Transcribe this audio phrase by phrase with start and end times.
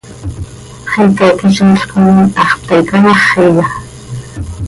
[0.91, 3.65] ¿Xicaquiziil coi iihax pte cayáxiya?